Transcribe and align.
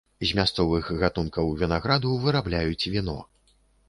З 0.27 0.35
мясцовых 0.37 0.87
гатункаў 1.03 1.51
вінаграду 1.59 2.13
вырабляюць 2.23 2.89
віно. 2.95 3.19